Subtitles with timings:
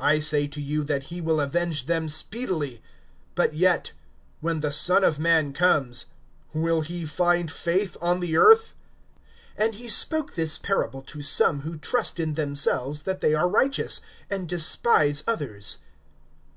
[0.00, 2.82] (8)I say to you, that he will avenge them speedily.
[3.36, 3.92] But yet,
[4.40, 6.06] when the Son of man comes,
[6.52, 8.74] will he find faith on the earth?
[9.60, 14.00] (9)And he spoke this parable to some who trust in themselves that they are righteous,
[14.28, 15.78] and despise others.